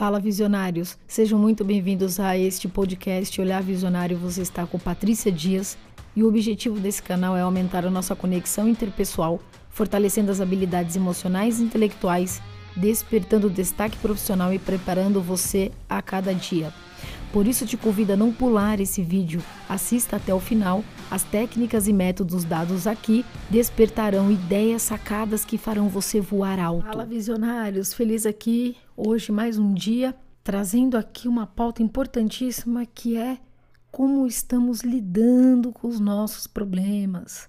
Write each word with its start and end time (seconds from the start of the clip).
Fala 0.00 0.18
visionários, 0.18 0.96
sejam 1.06 1.38
muito 1.38 1.62
bem-vindos 1.62 2.18
a 2.18 2.34
este 2.34 2.66
podcast 2.66 3.38
Olhar 3.38 3.62
Visionário. 3.62 4.16
Você 4.16 4.40
está 4.40 4.66
com 4.66 4.78
Patrícia 4.78 5.30
Dias 5.30 5.76
e 6.16 6.22
o 6.22 6.26
objetivo 6.26 6.80
desse 6.80 7.02
canal 7.02 7.36
é 7.36 7.42
aumentar 7.42 7.84
a 7.84 7.90
nossa 7.90 8.16
conexão 8.16 8.66
interpessoal, 8.66 9.38
fortalecendo 9.68 10.32
as 10.32 10.40
habilidades 10.40 10.96
emocionais 10.96 11.60
e 11.60 11.64
intelectuais, 11.64 12.40
despertando 12.74 13.50
destaque 13.50 13.98
profissional 13.98 14.54
e 14.54 14.58
preparando 14.58 15.20
você 15.20 15.70
a 15.86 16.00
cada 16.00 16.32
dia. 16.34 16.72
Por 17.30 17.46
isso 17.46 17.66
te 17.66 17.76
convido 17.76 18.14
a 18.14 18.16
não 18.16 18.32
pular 18.32 18.80
esse 18.80 19.02
vídeo, 19.02 19.42
assista 19.68 20.16
até 20.16 20.32
o 20.32 20.40
final. 20.40 20.82
As 21.10 21.24
técnicas 21.24 21.88
e 21.88 21.92
métodos 21.92 22.44
dados 22.44 22.86
aqui 22.86 23.24
despertarão 23.50 24.30
ideias 24.30 24.82
sacadas 24.82 25.44
que 25.44 25.58
farão 25.58 25.88
você 25.88 26.20
voar 26.20 26.60
alto. 26.60 26.86
Fala 26.86 27.04
visionários, 27.04 27.92
feliz 27.92 28.24
aqui 28.24 28.76
hoje 28.96 29.32
mais 29.32 29.58
um 29.58 29.74
dia 29.74 30.14
trazendo 30.44 30.96
aqui 30.96 31.26
uma 31.26 31.48
pauta 31.48 31.82
importantíssima 31.82 32.86
que 32.86 33.16
é 33.16 33.38
como 33.90 34.24
estamos 34.24 34.82
lidando 34.82 35.72
com 35.72 35.88
os 35.88 35.98
nossos 35.98 36.46
problemas, 36.46 37.48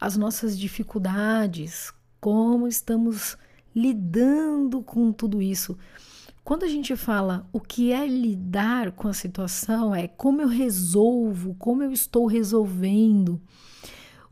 as 0.00 0.16
nossas 0.16 0.58
dificuldades, 0.58 1.92
como 2.20 2.66
estamos 2.66 3.38
lidando 3.72 4.82
com 4.82 5.12
tudo 5.12 5.40
isso. 5.40 5.78
Quando 6.46 6.62
a 6.62 6.68
gente 6.68 6.94
fala 6.94 7.44
o 7.52 7.58
que 7.58 7.90
é 7.90 8.06
lidar 8.06 8.92
com 8.92 9.08
a 9.08 9.12
situação, 9.12 9.92
é 9.92 10.06
como 10.06 10.40
eu 10.40 10.46
resolvo, 10.46 11.56
como 11.58 11.82
eu 11.82 11.90
estou 11.90 12.24
resolvendo, 12.26 13.40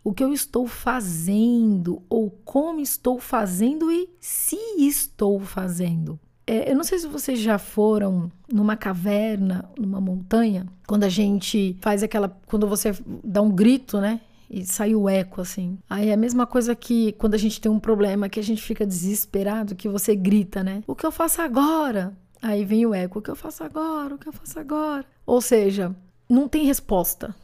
o 0.05 0.13
que 0.13 0.23
eu 0.23 0.33
estou 0.33 0.65
fazendo, 0.65 2.01
ou 2.09 2.31
como 2.31 2.79
estou 2.79 3.19
fazendo 3.19 3.91
e 3.91 4.09
se 4.21 4.57
estou 4.79 5.41
fazendo. 5.41 6.17
É, 6.47 6.71
eu 6.71 6.77
não 6.77 6.85
sei 6.85 7.01
se 7.01 7.09
vocês 7.09 7.41
já 7.41 7.59
foram 7.59 8.31
numa 8.49 8.77
caverna, 8.77 9.69
numa 9.77 10.01
montanha, 10.01 10.69
quando 10.87 11.03
a 11.03 11.09
gente 11.09 11.77
faz 11.81 12.05
aquela. 12.05 12.29
Quando 12.47 12.69
você 12.69 12.97
dá 13.25 13.43
um 13.43 13.51
grito, 13.51 14.01
né? 14.01 14.21
E 14.49 14.65
sai 14.65 14.95
o 14.95 15.09
eco 15.09 15.41
assim. 15.41 15.79
Aí 15.89 16.09
é 16.09 16.13
a 16.13 16.17
mesma 16.17 16.47
coisa 16.47 16.75
que 16.75 17.13
quando 17.13 17.35
a 17.35 17.39
gente 17.39 17.61
tem 17.61 17.71
um 17.71 17.81
problema 17.81 18.29
que 18.29 18.41
a 18.41 18.43
gente 18.43 18.63
fica 18.63 18.87
desesperado, 18.87 19.75
que 19.75 19.89
você 19.89 20.15
grita, 20.15 20.63
né? 20.63 20.83
O 20.87 20.95
que 20.95 21.07
eu 21.07 21.13
faço 21.13 21.43
agora? 21.43 22.17
Aí 22.41 22.65
vem 22.65 22.85
o 22.87 22.95
eco, 22.95 23.19
o 23.19 23.23
que 23.23 23.31
eu 23.31 23.37
faço 23.37 23.65
agora? 23.65 24.15
O 24.15 24.19
que 24.19 24.29
eu 24.29 24.33
faço 24.33 24.59
agora? 24.59 25.05
Ou 25.25 25.41
seja, 25.41 25.95
não 26.29 26.49
tem 26.49 26.67
resposta. 26.67 27.35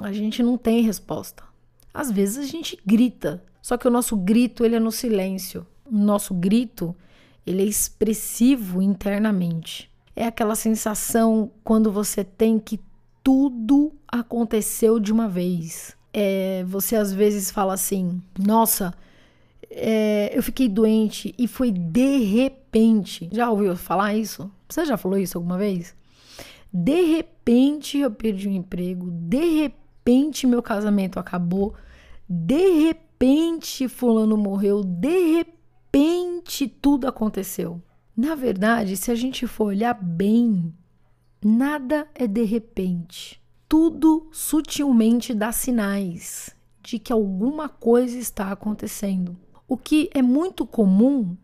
A 0.00 0.12
gente 0.12 0.42
não 0.42 0.56
tem 0.56 0.82
resposta. 0.82 1.44
Às 1.92 2.10
vezes 2.10 2.38
a 2.38 2.46
gente 2.46 2.78
grita, 2.86 3.42
só 3.60 3.76
que 3.76 3.86
o 3.86 3.90
nosso 3.90 4.16
grito 4.16 4.64
ele 4.64 4.76
é 4.76 4.80
no 4.80 4.92
silêncio. 4.92 5.66
O 5.84 5.96
nosso 5.96 6.32
grito 6.32 6.96
ele 7.46 7.62
é 7.62 7.66
expressivo 7.66 8.80
internamente. 8.80 9.90
É 10.14 10.26
aquela 10.26 10.54
sensação 10.54 11.50
quando 11.62 11.90
você 11.90 12.24
tem 12.24 12.58
que 12.58 12.80
tudo 13.22 13.92
aconteceu 14.08 14.98
de 14.98 15.12
uma 15.12 15.28
vez 15.28 15.96
é, 16.12 16.64
você 16.64 16.96
às 16.96 17.12
vezes 17.12 17.50
fala 17.50 17.74
assim: 17.74 18.20
nossa, 18.38 18.94
é, 19.70 20.30
eu 20.36 20.42
fiquei 20.42 20.68
doente 20.68 21.34
e 21.38 21.46
foi 21.46 21.70
de 21.70 22.18
repente. 22.18 23.28
Já 23.32 23.50
ouviu 23.50 23.76
falar 23.76 24.14
isso? 24.14 24.50
Você 24.68 24.84
já 24.84 24.96
falou 24.96 25.18
isso 25.18 25.38
alguma 25.38 25.58
vez? 25.58 25.94
De 26.72 27.02
repente 27.02 27.98
eu 27.98 28.10
perdi 28.10 28.48
o 28.48 28.52
emprego, 28.52 29.10
de 29.10 29.60
repente 29.60 30.46
meu 30.46 30.62
casamento 30.62 31.18
acabou, 31.18 31.74
de 32.28 32.84
repente 32.84 33.88
fulano 33.88 34.36
morreu, 34.36 34.84
de 34.84 35.34
repente 35.34 36.68
tudo 36.68 37.08
aconteceu. 37.08 37.82
Na 38.16 38.36
verdade, 38.36 38.96
se 38.96 39.10
a 39.10 39.14
gente 39.14 39.46
for 39.46 39.66
olhar 39.66 39.94
bem, 39.94 40.72
nada 41.42 42.06
é 42.14 42.26
de 42.28 42.44
repente 42.44 43.39
tudo 43.70 44.26
sutilmente 44.32 45.32
dá 45.32 45.52
sinais 45.52 46.50
de 46.82 46.98
que 46.98 47.12
alguma 47.12 47.68
coisa 47.68 48.18
está 48.18 48.50
acontecendo. 48.50 49.36
O 49.68 49.76
que 49.76 50.10
é 50.12 50.20
muito 50.20 50.66
comum 50.66 51.36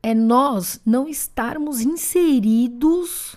é 0.00 0.14
nós 0.14 0.80
não 0.86 1.08
estarmos 1.08 1.80
inseridos 1.80 3.36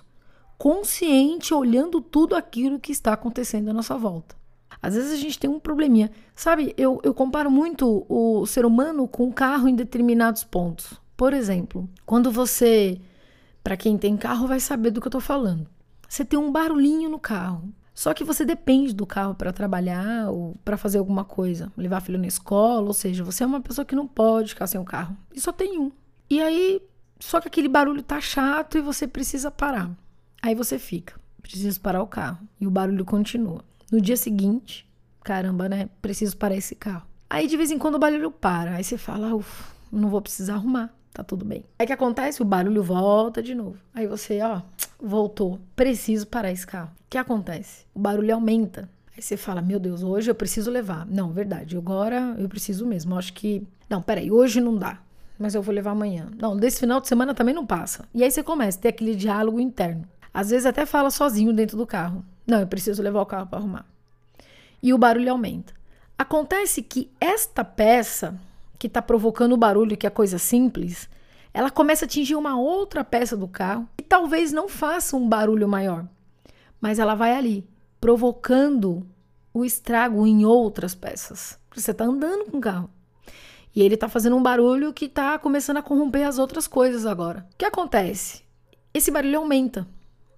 consciente 0.59 1.55
olhando 1.55 1.99
tudo 1.99 2.35
aquilo 2.35 2.79
que 2.79 2.91
está 2.91 3.13
acontecendo 3.13 3.69
à 3.69 3.73
nossa 3.73 3.97
volta. 3.97 4.35
Às 4.79 4.93
vezes 4.93 5.13
a 5.13 5.17
gente 5.17 5.39
tem 5.39 5.49
um 5.49 5.59
probleminha. 5.59 6.11
Sabe, 6.35 6.71
eu, 6.77 7.01
eu 7.01 7.15
comparo 7.15 7.49
muito 7.49 8.05
o 8.07 8.45
ser 8.45 8.63
humano 8.63 9.07
com 9.07 9.27
o 9.27 9.33
carro 9.33 9.67
em 9.67 9.75
determinados 9.75 10.43
pontos. 10.43 11.01
Por 11.17 11.33
exemplo, 11.33 11.89
quando 12.05 12.31
você, 12.31 13.01
para 13.63 13.75
quem 13.75 13.97
tem 13.97 14.15
carro, 14.15 14.47
vai 14.47 14.59
saber 14.59 14.91
do 14.91 15.01
que 15.01 15.07
eu 15.07 15.09
estou 15.09 15.21
falando. 15.21 15.67
Você 16.07 16.23
tem 16.23 16.37
um 16.37 16.51
barulhinho 16.51 17.09
no 17.09 17.17
carro. 17.17 17.73
Só 17.95 18.13
que 18.13 18.25
você 18.25 18.43
depende 18.43 18.93
do 18.93 19.05
carro 19.05 19.33
para 19.33 19.53
trabalhar 19.53 20.29
ou 20.29 20.53
para 20.65 20.75
fazer 20.75 20.97
alguma 20.97 21.23
coisa, 21.23 21.71
levar 21.77 22.01
filho 22.01 22.19
na 22.19 22.27
escola, 22.27 22.85
ou 22.85 22.93
seja, 22.93 23.23
você 23.23 23.43
é 23.43 23.47
uma 23.47 23.61
pessoa 23.61 23.85
que 23.85 23.95
não 23.95 24.05
pode 24.05 24.49
ficar 24.49 24.67
sem 24.67 24.79
o 24.79 24.83
carro. 24.83 25.15
E 25.33 25.39
só 25.39 25.53
tem 25.53 25.79
um. 25.79 25.89
E 26.29 26.41
aí, 26.41 26.81
só 27.21 27.39
que 27.39 27.47
aquele 27.47 27.69
barulho 27.69 28.03
tá 28.03 28.19
chato 28.19 28.77
e 28.77 28.81
você 28.81 29.07
precisa 29.07 29.49
parar. 29.49 29.89
Aí 30.41 30.53
você 30.53 30.77
fica, 30.77 31.15
preciso 31.41 31.79
parar 31.79 32.03
o 32.03 32.07
carro. 32.07 32.39
E 32.59 32.67
o 32.67 32.71
barulho 32.71 33.05
continua. 33.05 33.63
No 33.89 34.01
dia 34.01 34.17
seguinte, 34.17 34.85
caramba, 35.23 35.69
né? 35.69 35.89
Preciso 36.01 36.35
parar 36.35 36.55
esse 36.55 36.75
carro. 36.75 37.07
Aí 37.29 37.47
de 37.47 37.55
vez 37.55 37.71
em 37.71 37.79
quando 37.79 37.95
o 37.95 37.99
barulho 37.99 38.29
para. 38.29 38.75
Aí 38.75 38.83
você 38.83 38.97
fala, 38.97 39.33
ufa, 39.33 39.73
não 39.89 40.09
vou 40.09 40.21
precisar 40.21 40.55
arrumar 40.55 40.93
tá 41.15 41.23
tudo 41.23 41.45
bem. 41.45 41.63
Aí 41.79 41.87
que 41.87 41.93
acontece? 41.93 42.41
O 42.41 42.45
barulho 42.45 42.83
volta 42.83 43.41
de 43.41 43.55
novo. 43.55 43.77
Aí 43.93 44.05
você, 44.05 44.41
ó, 44.41 44.61
voltou. 45.01 45.59
Preciso 45.75 46.27
parar 46.27 46.51
esse 46.51 46.65
carro. 46.65 46.91
O 46.91 47.09
que 47.09 47.17
acontece? 47.17 47.85
O 47.93 47.99
barulho 47.99 48.33
aumenta. 48.33 48.89
Aí 49.15 49.21
você 49.21 49.37
fala, 49.37 49.61
meu 49.61 49.79
Deus, 49.79 50.03
hoje 50.03 50.29
eu 50.29 50.35
preciso 50.35 50.69
levar. 50.69 51.05
Não, 51.05 51.31
verdade, 51.31 51.77
agora 51.77 52.35
eu 52.37 52.49
preciso 52.49 52.85
mesmo. 52.85 53.13
Eu 53.13 53.17
acho 53.17 53.33
que. 53.33 53.65
Não, 53.89 54.01
peraí, 54.01 54.31
hoje 54.31 54.59
não 54.59 54.75
dá. 54.75 54.99
Mas 55.37 55.53
eu 55.53 55.61
vou 55.61 55.73
levar 55.73 55.91
amanhã. 55.91 56.29
Não, 56.37 56.55
desse 56.55 56.79
final 56.79 56.99
de 56.99 57.07
semana 57.07 57.33
também 57.33 57.53
não 57.53 57.65
passa. 57.65 58.07
E 58.13 58.23
aí 58.23 58.31
você 58.31 58.41
começa 58.41 58.77
a 58.77 58.81
ter 58.81 58.89
aquele 58.89 59.15
diálogo 59.15 59.59
interno. 59.59 60.07
Às 60.33 60.49
vezes 60.49 60.65
até 60.65 60.85
fala 60.85 61.09
sozinho 61.09 61.53
dentro 61.53 61.77
do 61.77 61.87
carro. 61.87 62.25
Não, 62.45 62.59
eu 62.59 62.67
preciso 62.67 63.01
levar 63.01 63.21
o 63.21 63.25
carro 63.25 63.47
para 63.47 63.59
arrumar. 63.59 63.85
E 64.81 64.93
o 64.93 64.97
barulho 64.97 65.31
aumenta. 65.31 65.73
Acontece 66.17 66.81
que 66.81 67.09
esta 67.19 67.63
peça 67.63 68.35
que 68.77 68.87
está 68.87 69.01
provocando 69.01 69.53
o 69.53 69.57
barulho, 69.57 69.97
que 69.97 70.07
é 70.07 70.09
coisa 70.09 70.37
simples, 70.37 71.09
ela 71.55 71.71
começa 71.71 72.03
a 72.03 72.05
atingir 72.05 72.35
uma 72.35 72.59
outra 72.59 73.01
peça 73.01 73.37
do 73.37 73.47
carro 73.47 73.87
e 73.97 74.03
talvez 74.03 74.51
não 74.51 74.67
faça 74.67 75.15
um 75.15 75.25
barulho 75.25 75.69
maior, 75.69 76.05
mas 76.81 76.99
ela 76.99 77.15
vai 77.15 77.33
ali, 77.33 77.65
provocando 78.01 79.07
o 79.53 79.63
estrago 79.63 80.27
em 80.27 80.43
outras 80.43 80.93
peças. 80.93 81.57
Você 81.73 81.91
está 81.91 82.03
andando 82.03 82.51
com 82.51 82.57
o 82.57 82.61
carro. 82.61 82.89
E 83.73 83.81
ele 83.81 83.95
está 83.95 84.09
fazendo 84.09 84.35
um 84.35 84.43
barulho 84.43 84.91
que 84.91 85.05
está 85.05 85.39
começando 85.39 85.77
a 85.77 85.81
corromper 85.81 86.27
as 86.27 86.37
outras 86.37 86.67
coisas 86.67 87.05
agora. 87.05 87.47
O 87.53 87.57
que 87.57 87.63
acontece? 87.63 88.43
Esse 88.93 89.09
barulho 89.09 89.39
aumenta 89.39 89.87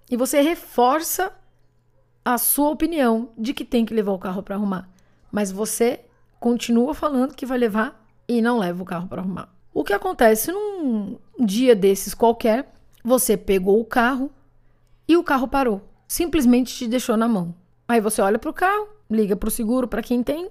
e 0.08 0.16
você 0.16 0.40
reforça 0.40 1.32
a 2.24 2.38
sua 2.38 2.70
opinião 2.70 3.30
de 3.36 3.52
que 3.52 3.64
tem 3.64 3.84
que 3.84 3.92
levar 3.92 4.12
o 4.12 4.20
carro 4.20 4.44
para 4.44 4.54
arrumar. 4.54 4.88
Mas 5.32 5.50
você 5.50 6.04
continua 6.38 6.94
falando 6.94 7.34
que 7.34 7.44
vai 7.44 7.58
levar 7.58 8.06
e 8.28 8.40
não 8.40 8.60
leva 8.60 8.80
o 8.80 8.86
carro 8.86 9.08
para 9.08 9.20
arrumar. 9.20 9.57
O 9.72 9.84
que 9.84 9.92
acontece 9.92 10.50
num 10.50 11.18
dia 11.38 11.74
desses 11.74 12.14
qualquer, 12.14 12.72
você 13.04 13.36
pegou 13.36 13.80
o 13.80 13.84
carro 13.84 14.30
e 15.06 15.16
o 15.16 15.22
carro 15.22 15.46
parou, 15.46 15.82
simplesmente 16.06 16.74
te 16.74 16.86
deixou 16.86 17.16
na 17.16 17.28
mão. 17.28 17.54
Aí 17.86 18.00
você 18.00 18.20
olha 18.20 18.38
para 18.38 18.50
o 18.50 18.54
carro, 18.54 18.88
liga 19.10 19.36
para 19.36 19.48
o 19.48 19.52
seguro 19.52 19.88
para 19.88 20.02
quem 20.02 20.22
tem, 20.22 20.50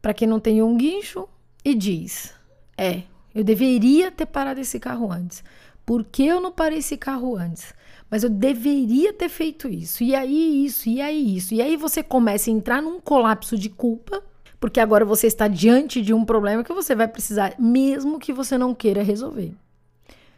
para 0.00 0.14
quem 0.14 0.26
não 0.28 0.40
tem 0.40 0.62
um 0.62 0.76
guincho 0.76 1.28
e 1.64 1.74
diz: 1.74 2.34
"É, 2.76 3.02
eu 3.34 3.42
deveria 3.42 4.10
ter 4.10 4.26
parado 4.26 4.60
esse 4.60 4.78
carro 4.78 5.10
antes. 5.10 5.42
Por 5.84 6.04
que 6.04 6.24
eu 6.24 6.40
não 6.40 6.52
parei 6.52 6.78
esse 6.78 6.96
carro 6.96 7.36
antes? 7.36 7.74
Mas 8.10 8.22
eu 8.22 8.30
deveria 8.30 9.12
ter 9.12 9.28
feito 9.28 9.68
isso. 9.68 10.04
E 10.04 10.14
aí 10.14 10.64
isso, 10.64 10.88
e 10.88 11.00
aí 11.00 11.36
isso. 11.36 11.54
E 11.54 11.62
aí 11.62 11.76
você 11.76 12.02
começa 12.02 12.50
a 12.50 12.52
entrar 12.52 12.82
num 12.82 13.00
colapso 13.00 13.58
de 13.58 13.68
culpa 13.68 14.22
porque 14.62 14.78
agora 14.78 15.04
você 15.04 15.26
está 15.26 15.48
diante 15.48 16.00
de 16.00 16.14
um 16.14 16.24
problema 16.24 16.62
que 16.62 16.72
você 16.72 16.94
vai 16.94 17.08
precisar, 17.08 17.52
mesmo 17.58 18.20
que 18.20 18.32
você 18.32 18.56
não 18.56 18.72
queira 18.72 19.02
resolver. 19.02 19.52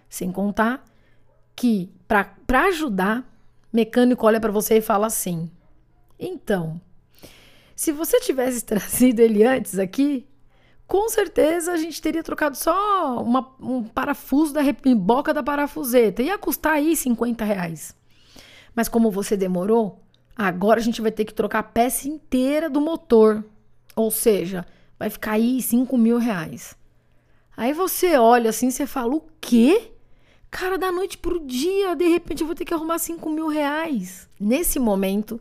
Sem 0.09 0.33
contar 0.33 0.83
que, 1.55 1.93
para 2.09 2.63
ajudar, 2.69 3.23
mecânico 3.71 4.27
olha 4.27 4.41
para 4.41 4.51
você 4.51 4.79
e 4.79 4.81
fala 4.81 5.09
assim: 5.09 5.51
então, 6.19 6.81
se 7.77 7.93
você 7.93 8.19
tivesse 8.19 8.65
trazido 8.65 9.21
ele 9.21 9.45
antes 9.45 9.79
aqui, 9.79 10.27
com 10.87 11.07
certeza 11.11 11.73
a 11.73 11.77
gente 11.77 12.01
teria 12.01 12.23
trocado 12.23 12.57
só 12.57 13.23
uma, 13.23 13.55
um 13.61 13.83
parafuso 13.85 14.55
da 14.55 14.63
boca 14.97 15.35
da 15.35 15.43
parafuseta. 15.43 16.23
Ia 16.23 16.39
custar 16.39 16.77
aí 16.77 16.97
50 16.97 17.45
reais. 17.45 17.95
Mas 18.75 18.89
como 18.89 19.11
você 19.11 19.37
demorou, 19.37 20.01
agora 20.35 20.81
a 20.81 20.83
gente 20.83 21.03
vai 21.03 21.13
ter 21.13 21.27
que 21.27 21.35
trocar 21.35 21.59
a 21.59 21.63
peça 21.63 22.09
inteira 22.09 22.71
do 22.71 22.81
motor. 22.81 23.45
Ou 23.97 24.11
seja, 24.11 24.67
vai 24.99 25.11
ficar 25.11 25.33
aí 25.33 25.61
5 25.61 25.97
mil 25.97 26.19
reais. 26.19 26.77
Aí 27.57 27.73
você 27.73 28.17
olha 28.17 28.51
assim, 28.51 28.71
você 28.71 28.87
fala, 28.87 29.15
o 29.15 29.23
quê? 29.41 29.93
Cara, 30.51 30.79
da 30.79 30.91
noite 30.91 31.19
pro 31.19 31.45
dia, 31.45 31.95
de 31.95 32.07
repente 32.07 32.41
eu 32.41 32.47
vou 32.47 32.55
ter 32.55 32.65
que 32.65 32.75
arrumar 32.75 32.99
5 32.99 33.29
mil 33.31 33.49
reais. 33.49 34.29
Nesse 34.39 34.79
momento, 34.79 35.41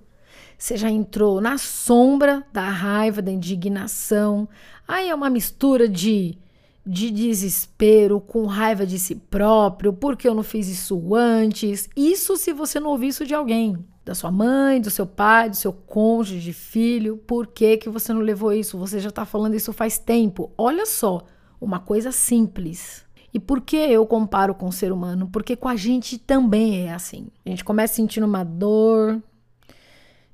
você 0.58 0.78
já 0.78 0.90
entrou 0.90 1.42
na 1.42 1.58
sombra 1.58 2.46
da 2.52 2.68
raiva, 2.70 3.22
da 3.22 3.32
indignação. 3.32 4.48
Aí 4.88 5.10
é 5.10 5.16
uma 5.16 5.30
mistura 5.30 5.88
de, 5.88 6.38
de 6.86 7.10
desespero, 7.10 8.20
com 8.20 8.46
raiva 8.46 8.86
de 8.86 9.00
si 9.00 9.16
próprio, 9.16 9.94
porque 9.94 10.28
eu 10.28 10.36
não 10.36 10.44
fiz 10.44 10.68
isso 10.68 11.16
antes. 11.16 11.90
Isso 11.96 12.36
se 12.36 12.52
você 12.52 12.80
não 12.80 12.92
ouvir 12.92 13.08
isso 13.08 13.26
de 13.26 13.34
alguém 13.34 13.78
da 14.04 14.14
sua 14.14 14.32
mãe, 14.32 14.82
do 14.82 14.90
seu 14.90 15.06
pai, 15.06 15.50
do 15.50 15.56
seu 15.56 15.72
cônjuge, 15.72 16.52
filho. 16.52 17.18
Por 17.18 17.48
que, 17.48 17.78
que 17.78 17.90
você 17.90 18.14
não 18.14 18.22
levou 18.22 18.52
isso? 18.52 18.78
Você 18.78 19.00
já 19.00 19.10
está 19.10 19.26
falando 19.26 19.56
isso 19.56 19.72
faz 19.72 19.98
tempo. 19.98 20.52
Olha 20.58 20.86
só, 20.86 21.22
uma 21.60 21.80
coisa 21.80 22.12
simples. 22.12 23.06
E 23.34 23.40
por 23.40 23.62
que 23.62 23.78
eu 23.78 24.06
comparo 24.06 24.54
com 24.54 24.68
o 24.68 24.74
ser 24.74 24.92
humano? 24.92 25.30
Porque 25.32 25.56
com 25.56 25.68
a 25.68 25.76
gente 25.76 26.18
também 26.18 26.88
é 26.88 26.94
assim. 26.94 27.28
A 27.46 27.50
gente 27.50 27.64
começa 27.64 27.96
sentindo 27.96 28.28
uma 28.28 28.44
dor, 28.44 29.22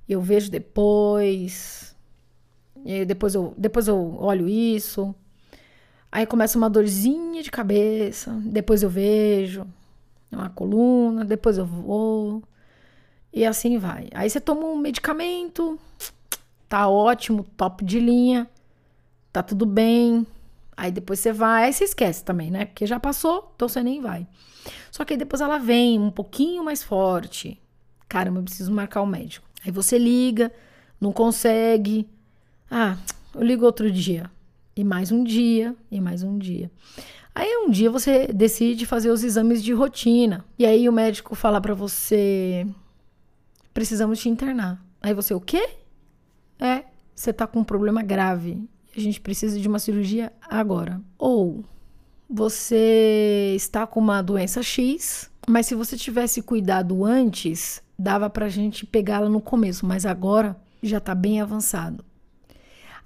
eu 0.08 0.20
vejo 0.20 0.52
depois, 0.52 1.96
depois 3.08 3.36
eu, 3.36 3.54
depois 3.58 3.88
eu 3.88 4.18
olho 4.20 4.50
isso, 4.50 5.16
aí 6.12 6.26
começa 6.26 6.58
uma 6.58 6.70
dorzinha 6.70 7.42
de 7.44 7.52
cabeça, 7.52 8.32
depois 8.44 8.84
eu 8.84 8.90
vejo 8.90 9.66
uma 10.32 10.50
coluna, 10.50 11.26
depois 11.26 11.58
eu 11.58 11.66
vou, 11.66 12.44
e 13.34 13.46
assim 13.46 13.78
vai. 13.78 14.10
Aí 14.14 14.30
você 14.30 14.40
toma 14.40 14.66
um 14.66 14.78
medicamento, 14.78 15.80
tá 16.68 16.88
ótimo, 16.88 17.44
top 17.58 17.84
de 17.84 18.00
linha, 18.00 18.50
tá 19.32 19.42
tudo 19.42 19.66
bem. 19.66 20.26
Aí 20.78 20.92
depois 20.92 21.20
você 21.20 21.34
vai, 21.34 21.66
aí 21.66 21.74
você 21.74 21.84
esquece 21.84 22.24
também, 22.24 22.50
né? 22.50 22.66
Porque 22.66 22.86
já 22.86 23.00
passou, 23.00 23.52
então 23.56 23.68
você 23.68 23.84
nem 23.84 24.02
vai. 24.02 24.26
Só 24.92 25.04
que 25.04 25.14
aí 25.14 25.18
depois 25.18 25.42
ela 25.42 25.58
vem 25.58 26.00
um 26.00 26.12
pouquinho 26.12 26.64
mais 26.64 26.82
forte. 26.82 27.62
Caramba, 28.08 28.40
eu 28.40 28.44
preciso 28.44 28.72
marcar 28.72 29.02
o 29.02 29.06
médico. 29.06 29.46
Aí 29.66 29.72
você 29.72 29.98
liga, 29.98 30.52
não 31.00 31.12
consegue. 31.12 32.08
Ah, 32.72 32.98
eu 33.36 33.44
ligo 33.44 33.66
outro 33.66 33.92
dia. 33.92 34.32
E 34.76 34.84
mais 34.84 35.12
um 35.12 35.24
dia, 35.24 35.76
e 35.92 36.00
mais 36.00 36.24
um 36.24 36.38
dia. 36.38 36.72
Aí 37.34 37.50
um 37.66 37.70
dia 37.70 37.90
você 37.90 38.28
decide 38.28 38.86
fazer 38.86 39.10
os 39.10 39.24
exames 39.24 39.64
de 39.64 39.74
rotina. 39.74 40.46
E 40.58 40.66
aí 40.66 40.90
o 40.90 40.94
médico 40.94 41.36
fala 41.36 41.62
para 41.62 41.74
você: 41.74 42.68
precisamos 43.74 44.20
te 44.20 44.30
internar. 44.30 44.84
Aí 45.02 45.14
você, 45.14 45.34
o 45.34 45.40
quê? 45.40 45.70
É, 46.60 46.84
você 47.16 47.32
tá 47.32 47.48
com 47.48 47.60
um 47.60 47.64
problema 47.64 48.02
grave. 48.02 48.68
A 48.96 49.00
gente 49.00 49.22
precisa 49.22 49.60
de 49.60 49.68
uma 49.68 49.80
cirurgia 49.80 50.34
agora. 50.42 51.02
Ou 51.18 51.64
você 52.30 53.54
está 53.56 53.88
com 53.88 54.00
uma 54.00 54.22
doença 54.22 54.62
X, 54.62 55.32
mas 55.48 55.66
se 55.66 55.76
você 55.76 55.98
tivesse 55.98 56.42
cuidado 56.42 57.06
antes, 57.06 57.82
dava 57.98 58.30
pra 58.30 58.50
gente 58.50 58.86
pegá-la 58.86 59.30
no 59.30 59.42
começo, 59.42 59.86
mas 59.86 60.06
agora 60.06 60.56
já 60.84 61.00
tá 61.00 61.16
bem 61.16 61.42
avançado. 61.42 62.04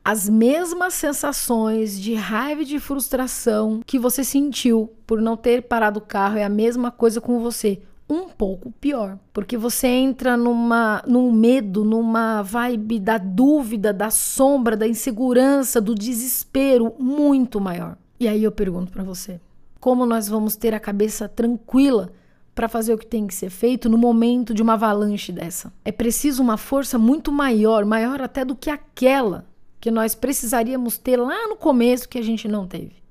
As 0.05 0.27
mesmas 0.27 0.95
sensações 0.95 1.97
de 1.97 2.13
raiva 2.13 2.63
e 2.63 2.65
de 2.65 2.77
frustração 2.77 3.79
que 3.85 3.97
você 3.97 4.21
sentiu 4.21 4.91
por 5.07 5.21
não 5.21 5.37
ter 5.37 5.61
parado 5.61 5.99
o 5.99 6.01
carro 6.01 6.37
é 6.37 6.43
a 6.43 6.49
mesma 6.49 6.91
coisa 6.91 7.21
com 7.21 7.39
você 7.39 7.81
um 8.09 8.27
pouco 8.27 8.69
pior, 8.81 9.17
porque 9.31 9.55
você 9.55 9.87
entra 9.87 10.35
numa 10.35 11.01
num 11.07 11.31
medo, 11.31 11.85
numa 11.85 12.41
vibe 12.41 12.99
da 12.99 13.17
dúvida, 13.17 13.93
da 13.93 14.09
sombra, 14.09 14.75
da 14.75 14.85
insegurança, 14.85 15.79
do 15.79 15.95
desespero 15.95 16.93
muito 16.99 17.61
maior. 17.61 17.97
E 18.19 18.27
aí 18.27 18.43
eu 18.43 18.51
pergunto 18.51 18.91
para 18.91 19.05
você, 19.05 19.39
como 19.79 20.05
nós 20.05 20.27
vamos 20.27 20.57
ter 20.57 20.73
a 20.73 20.81
cabeça 20.81 21.29
tranquila 21.29 22.11
para 22.53 22.67
fazer 22.67 22.93
o 22.93 22.97
que 22.97 23.07
tem 23.07 23.25
que 23.25 23.33
ser 23.33 23.49
feito 23.49 23.89
no 23.89 23.97
momento 23.97 24.53
de 24.53 24.61
uma 24.61 24.73
avalanche 24.73 25.31
dessa? 25.31 25.71
É 25.85 25.93
preciso 25.93 26.43
uma 26.43 26.57
força 26.57 26.99
muito 26.99 27.31
maior, 27.31 27.85
maior 27.85 28.21
até 28.21 28.43
do 28.43 28.53
que 28.53 28.69
aquela 28.69 29.45
que 29.83 29.91
nós 29.91 30.15
precisaríamos 30.15 30.97
ter 30.97 31.17
lá 31.17 31.45
no 31.49 31.57
começo 31.57 32.07
que 32.07 32.17
a 32.17 32.21
gente 32.21 32.47
não 32.47 32.65
teve. 32.65 33.03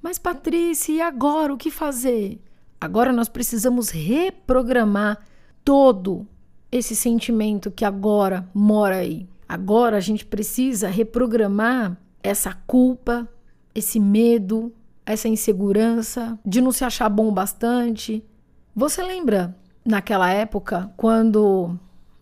Mas 0.00 0.16
Patrícia, 0.16 0.92
e 0.92 1.00
agora 1.00 1.52
o 1.52 1.56
que 1.56 1.72
fazer? 1.72 2.40
Agora 2.80 3.12
nós 3.12 3.28
precisamos 3.28 3.90
reprogramar 3.90 5.18
todo 5.64 6.24
esse 6.70 6.94
sentimento 6.94 7.72
que 7.72 7.84
agora 7.84 8.48
mora 8.54 8.98
aí. 8.98 9.28
Agora 9.48 9.96
a 9.96 10.00
gente 10.00 10.24
precisa 10.24 10.86
reprogramar 10.86 11.98
essa 12.22 12.54
culpa, 12.64 13.28
esse 13.74 13.98
medo, 13.98 14.72
essa 15.04 15.26
insegurança 15.26 16.38
de 16.46 16.60
não 16.60 16.70
se 16.70 16.84
achar 16.84 17.08
bom 17.08 17.32
bastante. 17.32 18.24
Você 18.72 19.02
lembra 19.02 19.56
naquela 19.84 20.30
época 20.30 20.92
quando 20.96 21.76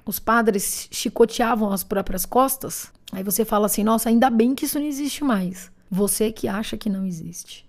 os 0.04 0.18
padres 0.18 0.88
chicoteavam 0.90 1.72
as 1.72 1.84
próprias 1.84 2.24
costas? 2.24 2.92
Aí 3.12 3.22
você 3.22 3.44
fala 3.44 3.66
assim: 3.66 3.84
nossa, 3.84 4.08
ainda 4.08 4.30
bem 4.30 4.54
que 4.54 4.64
isso 4.64 4.78
não 4.78 4.86
existe 4.86 5.22
mais. 5.22 5.70
Você 5.90 6.32
que 6.32 6.48
acha 6.48 6.76
que 6.76 6.88
não 6.88 7.04
existe. 7.04 7.68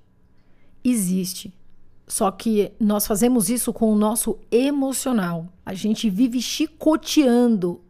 Existe. 0.83 1.53
Só 2.07 2.29
que 2.31 2.71
nós 2.79 3.07
fazemos 3.07 3.49
isso 3.49 3.71
com 3.73 3.91
o 3.91 3.95
nosso 3.95 4.37
emocional. 4.51 5.47
A 5.65 5.73
gente 5.73 6.09
vive 6.09 6.41
chicoteando 6.41 7.81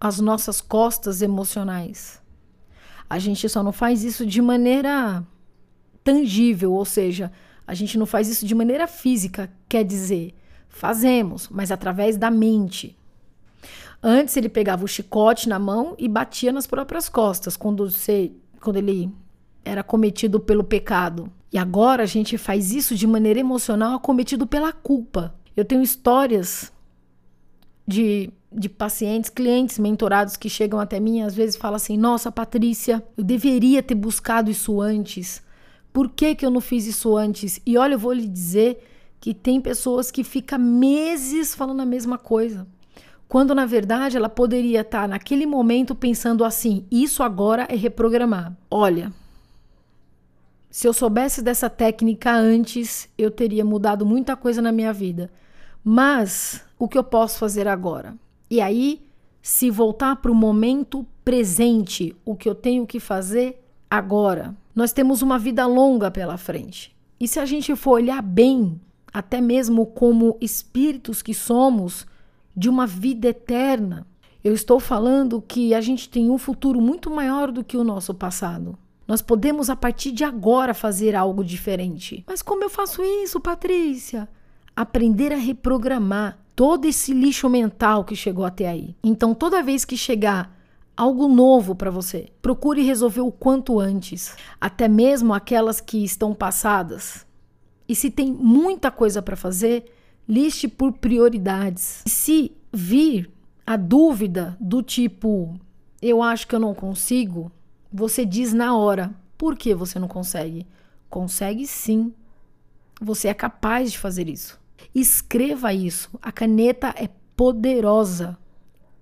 as 0.00 0.20
nossas 0.20 0.60
costas 0.60 1.22
emocionais. 1.22 2.20
A 3.08 3.18
gente 3.18 3.48
só 3.48 3.62
não 3.62 3.72
faz 3.72 4.04
isso 4.04 4.26
de 4.26 4.42
maneira 4.42 5.24
tangível, 6.04 6.72
ou 6.72 6.84
seja, 6.84 7.32
a 7.66 7.74
gente 7.74 7.98
não 7.98 8.06
faz 8.06 8.28
isso 8.28 8.46
de 8.46 8.54
maneira 8.54 8.86
física, 8.86 9.50
quer 9.68 9.84
dizer, 9.84 10.34
fazemos, 10.68 11.48
mas 11.48 11.70
através 11.70 12.16
da 12.16 12.30
mente. 12.30 12.97
Antes 14.02 14.36
ele 14.36 14.48
pegava 14.48 14.84
o 14.84 14.88
chicote 14.88 15.48
na 15.48 15.58
mão 15.58 15.94
e 15.98 16.08
batia 16.08 16.52
nas 16.52 16.66
próprias 16.66 17.08
costas 17.08 17.56
quando 17.56 17.90
você, 17.90 18.30
quando 18.60 18.76
ele 18.76 19.12
era 19.64 19.82
cometido 19.82 20.38
pelo 20.38 20.62
pecado. 20.62 21.30
E 21.52 21.58
agora 21.58 22.02
a 22.02 22.06
gente 22.06 22.38
faz 22.38 22.72
isso 22.72 22.94
de 22.94 23.06
maneira 23.06 23.40
emocional, 23.40 23.96
acometido 23.96 24.46
pela 24.46 24.72
culpa. 24.72 25.34
Eu 25.56 25.64
tenho 25.64 25.82
histórias 25.82 26.72
de, 27.86 28.30
de 28.52 28.68
pacientes, 28.68 29.30
clientes 29.30 29.78
mentorados 29.78 30.36
que 30.36 30.48
chegam 30.48 30.78
até 30.78 31.00
mim 31.00 31.18
e 31.18 31.22
às 31.22 31.34
vezes 31.34 31.56
falam 31.56 31.76
assim: 31.76 31.96
Nossa, 31.96 32.30
Patrícia, 32.30 33.02
eu 33.16 33.24
deveria 33.24 33.82
ter 33.82 33.94
buscado 33.94 34.50
isso 34.50 34.80
antes. 34.80 35.42
Por 35.92 36.10
que, 36.10 36.34
que 36.34 36.46
eu 36.46 36.50
não 36.50 36.60
fiz 36.60 36.86
isso 36.86 37.16
antes? 37.16 37.60
E 37.66 37.76
olha, 37.76 37.94
eu 37.94 37.98
vou 37.98 38.12
lhe 38.12 38.28
dizer 38.28 38.86
que 39.18 39.34
tem 39.34 39.60
pessoas 39.60 40.10
que 40.10 40.22
ficam 40.22 40.58
meses 40.58 41.54
falando 41.54 41.80
a 41.80 41.86
mesma 41.86 42.18
coisa. 42.18 42.66
Quando 43.28 43.54
na 43.54 43.66
verdade 43.66 44.16
ela 44.16 44.28
poderia 44.28 44.80
estar 44.80 45.06
naquele 45.06 45.44
momento 45.44 45.94
pensando 45.94 46.44
assim: 46.44 46.86
Isso 46.90 47.22
agora 47.22 47.66
é 47.68 47.76
reprogramar. 47.76 48.56
Olha, 48.70 49.12
se 50.70 50.88
eu 50.88 50.92
soubesse 50.92 51.42
dessa 51.42 51.68
técnica 51.68 52.32
antes, 52.32 53.08
eu 53.18 53.30
teria 53.30 53.64
mudado 53.64 54.06
muita 54.06 54.34
coisa 54.34 54.62
na 54.62 54.72
minha 54.72 54.92
vida. 54.92 55.30
Mas 55.84 56.64
o 56.78 56.88
que 56.88 56.96
eu 56.96 57.04
posso 57.04 57.38
fazer 57.38 57.68
agora? 57.68 58.14
E 58.50 58.60
aí, 58.60 59.02
se 59.42 59.70
voltar 59.70 60.16
para 60.16 60.32
o 60.32 60.34
momento 60.34 61.06
presente, 61.24 62.16
o 62.24 62.34
que 62.34 62.48
eu 62.48 62.54
tenho 62.54 62.86
que 62.86 62.98
fazer 62.98 63.62
agora? 63.90 64.54
Nós 64.74 64.92
temos 64.92 65.22
uma 65.22 65.38
vida 65.38 65.66
longa 65.66 66.10
pela 66.10 66.36
frente. 66.36 66.94
E 67.20 67.26
se 67.26 67.38
a 67.38 67.44
gente 67.44 67.74
for 67.74 67.92
olhar 67.92 68.22
bem, 68.22 68.80
até 69.12 69.40
mesmo 69.40 69.86
como 69.86 70.36
espíritos 70.40 71.22
que 71.22 71.34
somos, 71.34 72.06
de 72.58 72.68
uma 72.68 72.88
vida 72.88 73.28
eterna, 73.28 74.04
eu 74.42 74.52
estou 74.52 74.80
falando 74.80 75.40
que 75.40 75.72
a 75.74 75.80
gente 75.80 76.08
tem 76.08 76.28
um 76.28 76.36
futuro 76.36 76.80
muito 76.80 77.08
maior 77.08 77.52
do 77.52 77.62
que 77.62 77.76
o 77.76 77.84
nosso 77.84 78.12
passado. 78.12 78.76
Nós 79.06 79.22
podemos 79.22 79.70
a 79.70 79.76
partir 79.76 80.10
de 80.10 80.24
agora 80.24 80.74
fazer 80.74 81.14
algo 81.14 81.44
diferente. 81.44 82.24
Mas 82.26 82.42
como 82.42 82.64
eu 82.64 82.68
faço 82.68 83.00
isso, 83.02 83.38
Patrícia? 83.38 84.28
Aprender 84.74 85.32
a 85.32 85.36
reprogramar 85.36 86.36
todo 86.56 86.86
esse 86.86 87.14
lixo 87.14 87.48
mental 87.48 88.04
que 88.04 88.16
chegou 88.16 88.44
até 88.44 88.68
aí. 88.68 88.96
Então, 89.04 89.34
toda 89.34 89.62
vez 89.62 89.84
que 89.84 89.96
chegar 89.96 90.52
algo 90.96 91.28
novo 91.28 91.76
para 91.76 91.92
você, 91.92 92.28
procure 92.42 92.82
resolver 92.82 93.20
o 93.20 93.30
quanto 93.30 93.78
antes, 93.78 94.36
até 94.60 94.88
mesmo 94.88 95.32
aquelas 95.32 95.80
que 95.80 96.02
estão 96.02 96.34
passadas. 96.34 97.24
E 97.88 97.94
se 97.94 98.10
tem 98.10 98.32
muita 98.32 98.90
coisa 98.90 99.22
para 99.22 99.36
fazer, 99.36 99.84
liste 100.28 100.68
por 100.68 100.92
prioridades. 100.92 102.02
Se 102.06 102.52
vir 102.72 103.30
a 103.66 103.76
dúvida 103.76 104.56
do 104.60 104.82
tipo, 104.82 105.58
eu 106.02 106.22
acho 106.22 106.46
que 106.46 106.54
eu 106.54 106.60
não 106.60 106.74
consigo, 106.74 107.50
você 107.92 108.24
diz 108.24 108.52
na 108.52 108.76
hora. 108.76 109.14
Por 109.36 109.56
que 109.56 109.74
você 109.74 109.98
não 109.98 110.08
consegue? 110.08 110.66
Consegue 111.08 111.66
sim. 111.66 112.12
Você 113.00 113.28
é 113.28 113.34
capaz 113.34 113.92
de 113.92 113.98
fazer 113.98 114.28
isso. 114.28 114.60
Escreva 114.94 115.72
isso. 115.72 116.10
A 116.20 116.32
caneta 116.32 116.94
é 116.96 117.08
poderosa 117.36 118.36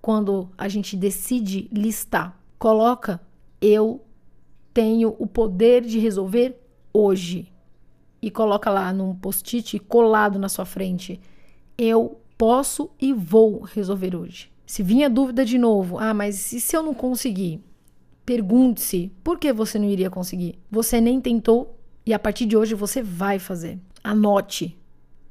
quando 0.01 0.49
a 0.57 0.67
gente 0.67 0.95
decide 0.95 1.67
listar. 1.71 2.39
Coloca 2.59 3.19
eu 3.59 4.05
tenho 4.73 5.15
o 5.17 5.25
poder 5.25 5.81
de 5.81 5.97
resolver 5.97 6.59
hoje. 6.93 7.51
E 8.27 8.29
coloca 8.29 8.69
lá 8.69 8.91
num 8.91 9.15
post-it 9.15 9.79
colado 9.79 10.37
na 10.37 10.49
sua 10.49 10.65
frente. 10.65 11.17
Eu 11.77 12.19
posso 12.37 12.89
e 12.99 13.13
vou 13.13 13.61
resolver 13.61 14.17
hoje. 14.17 14.51
Se 14.65 14.83
vinha 14.83 15.09
dúvida 15.09 15.45
de 15.45 15.57
novo, 15.57 15.97
ah, 15.97 16.13
mas 16.13 16.51
e 16.51 16.59
se 16.59 16.75
eu 16.75 16.83
não 16.83 16.93
conseguir? 16.93 17.63
Pergunte-se 18.25 19.13
por 19.23 19.39
que 19.39 19.53
você 19.53 19.79
não 19.79 19.87
iria 19.87 20.09
conseguir. 20.09 20.59
Você 20.69 20.99
nem 20.99 21.21
tentou 21.21 21.79
e 22.05 22.13
a 22.13 22.19
partir 22.19 22.45
de 22.45 22.57
hoje 22.57 22.75
você 22.75 23.01
vai 23.01 23.39
fazer. 23.39 23.79
Anote. 24.03 24.77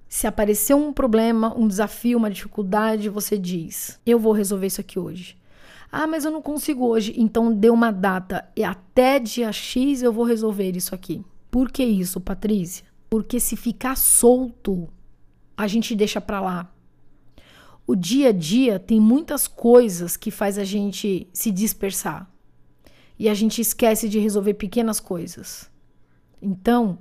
Se 0.09 0.26
aparecer 0.26 0.73
um 0.73 0.91
problema, 0.91 1.55
um 1.55 1.69
desafio, 1.69 2.17
uma 2.17 2.31
dificuldade, 2.31 3.11
você 3.11 3.37
diz: 3.37 4.00
Eu 4.07 4.19
vou 4.19 4.33
resolver 4.33 4.69
isso 4.69 4.81
aqui 4.81 4.99
hoje. 4.99 5.37
Ah, 5.93 6.07
mas 6.07 6.25
eu 6.25 6.31
não 6.31 6.41
consigo 6.41 6.87
hoje. 6.87 7.12
Então 7.19 7.53
dê 7.53 7.69
uma 7.69 7.91
data 7.91 8.49
e 8.57 8.65
até 8.65 9.19
dia 9.19 9.53
X 9.53 10.00
eu 10.00 10.15
vou 10.15 10.25
resolver 10.25 10.75
isso 10.75 10.95
aqui. 10.95 11.23
Por 11.56 11.72
que 11.72 11.82
isso, 11.82 12.20
Patrícia? 12.20 12.84
Porque 13.08 13.40
se 13.40 13.56
ficar 13.56 13.96
solto, 13.96 14.90
a 15.56 15.66
gente 15.66 15.96
deixa 15.96 16.20
para 16.20 16.38
lá. 16.38 16.70
O 17.86 17.96
dia 17.96 18.28
a 18.28 18.32
dia 18.32 18.78
tem 18.78 19.00
muitas 19.00 19.48
coisas 19.48 20.18
que 20.18 20.30
faz 20.30 20.58
a 20.58 20.64
gente 20.64 21.26
se 21.32 21.50
dispersar 21.50 22.30
e 23.18 23.26
a 23.26 23.32
gente 23.32 23.62
esquece 23.62 24.06
de 24.06 24.18
resolver 24.18 24.52
pequenas 24.52 25.00
coisas. 25.00 25.70
Então, 26.42 26.98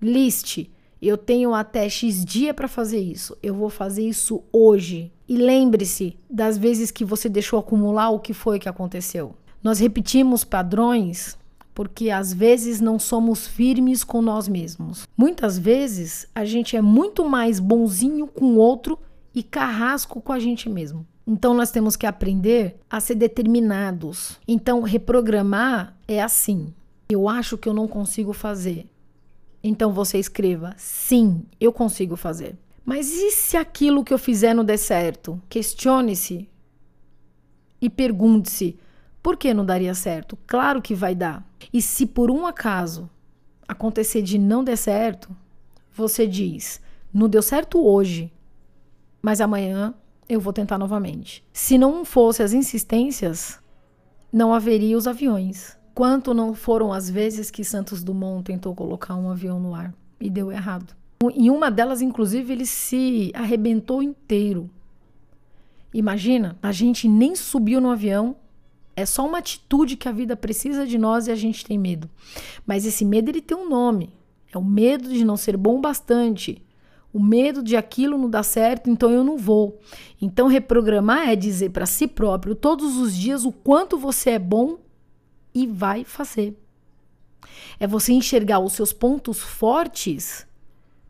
liste. 0.00 0.70
Eu 1.02 1.18
tenho 1.18 1.52
até 1.52 1.88
X 1.88 2.24
dia 2.24 2.54
para 2.54 2.68
fazer 2.68 3.00
isso. 3.00 3.36
Eu 3.42 3.56
vou 3.56 3.68
fazer 3.68 4.08
isso 4.08 4.44
hoje. 4.52 5.12
E 5.28 5.36
lembre-se 5.36 6.16
das 6.30 6.56
vezes 6.56 6.92
que 6.92 7.04
você 7.04 7.28
deixou 7.28 7.58
acumular 7.58 8.10
o 8.10 8.20
que 8.20 8.32
foi 8.32 8.60
que 8.60 8.68
aconteceu. 8.68 9.34
Nós 9.60 9.80
repetimos 9.80 10.44
padrões 10.44 11.36
porque 11.76 12.08
às 12.08 12.32
vezes 12.32 12.80
não 12.80 12.98
somos 12.98 13.46
firmes 13.46 14.02
com 14.02 14.22
nós 14.22 14.48
mesmos. 14.48 15.06
Muitas 15.14 15.58
vezes 15.58 16.26
a 16.34 16.42
gente 16.42 16.74
é 16.74 16.80
muito 16.80 17.22
mais 17.28 17.60
bonzinho 17.60 18.26
com 18.26 18.46
o 18.46 18.56
outro 18.56 18.98
e 19.34 19.42
carrasco 19.42 20.22
com 20.22 20.32
a 20.32 20.38
gente 20.38 20.70
mesmo. 20.70 21.06
Então 21.26 21.52
nós 21.52 21.70
temos 21.70 21.94
que 21.94 22.06
aprender 22.06 22.80
a 22.88 22.98
ser 22.98 23.16
determinados. 23.16 24.40
Então 24.48 24.80
reprogramar 24.80 25.94
é 26.08 26.22
assim. 26.22 26.72
Eu 27.10 27.28
acho 27.28 27.58
que 27.58 27.68
eu 27.68 27.74
não 27.74 27.86
consigo 27.86 28.32
fazer. 28.32 28.86
Então 29.62 29.92
você 29.92 30.18
escreva: 30.18 30.74
sim, 30.78 31.42
eu 31.60 31.74
consigo 31.74 32.16
fazer. 32.16 32.56
Mas 32.86 33.12
e 33.12 33.30
se 33.32 33.54
aquilo 33.54 34.02
que 34.02 34.14
eu 34.14 34.18
fizer 34.18 34.54
não 34.54 34.64
der 34.64 34.78
certo? 34.78 35.38
Questione-se 35.46 36.48
e 37.82 37.90
pergunte-se: 37.90 38.78
por 39.26 39.36
que 39.36 39.52
não 39.52 39.66
daria 39.66 39.92
certo? 39.92 40.38
Claro 40.46 40.80
que 40.80 40.94
vai 40.94 41.12
dar. 41.12 41.44
E 41.72 41.82
se 41.82 42.06
por 42.06 42.30
um 42.30 42.46
acaso 42.46 43.10
acontecer 43.66 44.22
de 44.22 44.38
não 44.38 44.62
der 44.62 44.76
certo, 44.76 45.34
você 45.92 46.28
diz: 46.28 46.80
não 47.12 47.28
deu 47.28 47.42
certo 47.42 47.84
hoje, 47.84 48.32
mas 49.20 49.40
amanhã 49.40 49.92
eu 50.28 50.38
vou 50.38 50.52
tentar 50.52 50.78
novamente. 50.78 51.44
Se 51.52 51.76
não 51.76 52.04
fosse 52.04 52.40
as 52.40 52.52
insistências, 52.52 53.58
não 54.32 54.54
haveria 54.54 54.96
os 54.96 55.08
aviões. 55.08 55.76
Quanto 55.92 56.32
não 56.32 56.54
foram 56.54 56.92
as 56.92 57.10
vezes 57.10 57.50
que 57.50 57.64
Santos 57.64 58.04
Dumont 58.04 58.44
tentou 58.44 58.76
colocar 58.76 59.16
um 59.16 59.28
avião 59.28 59.58
no 59.58 59.74
ar 59.74 59.92
e 60.20 60.30
deu 60.30 60.52
errado? 60.52 60.94
Em 61.34 61.50
uma 61.50 61.68
delas, 61.68 62.00
inclusive, 62.00 62.52
ele 62.52 62.64
se 62.64 63.32
arrebentou 63.34 64.00
inteiro. 64.00 64.70
Imagina, 65.92 66.56
a 66.62 66.70
gente 66.70 67.08
nem 67.08 67.34
subiu 67.34 67.80
no 67.80 67.90
avião. 67.90 68.36
É 68.96 69.04
só 69.04 69.26
uma 69.26 69.38
atitude 69.38 69.94
que 69.94 70.08
a 70.08 70.12
vida 70.12 70.34
precisa 70.34 70.86
de 70.86 70.96
nós 70.96 71.26
e 71.26 71.30
a 71.30 71.36
gente 71.36 71.64
tem 71.64 71.78
medo. 71.78 72.08
Mas 72.66 72.86
esse 72.86 73.04
medo 73.04 73.30
ele 73.30 73.42
tem 73.42 73.56
um 73.56 73.68
nome. 73.68 74.10
É 74.50 74.56
o 74.56 74.64
medo 74.64 75.10
de 75.10 75.22
não 75.22 75.36
ser 75.36 75.54
bom 75.54 75.80
bastante, 75.80 76.64
o 77.12 77.22
medo 77.22 77.62
de 77.62 77.76
aquilo 77.76 78.16
não 78.16 78.30
dar 78.30 78.42
certo, 78.42 78.88
então 78.88 79.10
eu 79.10 79.22
não 79.22 79.36
vou. 79.36 79.78
Então 80.20 80.48
reprogramar 80.48 81.28
é 81.28 81.36
dizer 81.36 81.70
para 81.70 81.84
si 81.84 82.06
próprio 82.06 82.54
todos 82.54 82.96
os 82.96 83.14
dias 83.14 83.44
o 83.44 83.52
quanto 83.52 83.98
você 83.98 84.30
é 84.30 84.38
bom 84.38 84.78
e 85.54 85.66
vai 85.66 86.04
fazer. 86.04 86.58
É 87.78 87.86
você 87.86 88.12
enxergar 88.12 88.60
os 88.60 88.72
seus 88.72 88.92
pontos 88.92 89.40
fortes, 89.40 90.46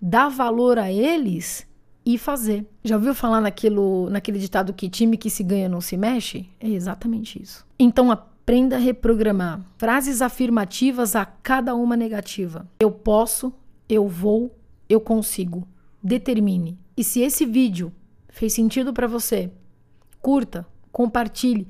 dar 0.01 0.29
valor 0.29 0.79
a 0.79 0.91
eles 0.91 1.67
e 2.07 2.17
fazer. 2.17 2.65
Já 2.85 2.95
ouviu 2.95 3.13
falar 3.13 3.41
naquilo, 3.41 4.09
naquele 4.09 4.39
ditado 4.39 4.73
que 4.73 4.89
time 4.89 5.17
que 5.17 5.29
se 5.29 5.43
ganha 5.43 5.69
não 5.69 5.81
se 5.81 5.97
mexe? 5.97 6.49
É 6.61 6.69
exatamente 6.69 7.43
isso. 7.43 7.67
Então 7.77 8.13
aprenda 8.13 8.77
a 8.77 8.79
reprogramar 8.79 9.61
frases 9.77 10.23
afirmativas 10.23 11.17
a 11.17 11.25
cada 11.25 11.75
uma 11.75 11.97
negativa. 11.97 12.69
Eu 12.79 12.93
posso, 12.93 13.53
eu 13.89 14.07
vou, 14.07 14.57
eu 14.89 15.01
consigo 15.01 15.67
determine. 16.01 16.79
E 16.97 17.03
se 17.03 17.21
esse 17.21 17.45
vídeo 17.45 17.93
fez 18.29 18.53
sentido 18.53 18.93
para 18.93 19.09
você, 19.09 19.51
curta, 20.23 20.65
compartilhe, 20.93 21.67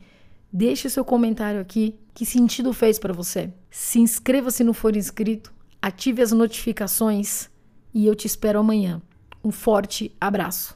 deixe 0.53 0.91
seu 0.91 1.05
comentário 1.05 1.61
aqui. 1.61 1.95
Que 2.13 2.27
sentido 2.27 2.73
fez 2.75 2.99
para 2.99 3.13
você? 3.13 3.51
Se 3.71 3.99
inscreva 3.99 4.51
se 4.51 4.63
não 4.63 4.75
for 4.75 4.97
inscrito, 4.97 5.53
ative 5.81 6.21
as 6.21 6.33
notificações 6.33 7.49
e 7.95 8.07
eu 8.07 8.15
te 8.15 8.27
espero 8.27 8.59
amanhã. 8.59 9.01
Um 9.47 9.53
forte 9.53 10.13
abraço. 10.21 10.76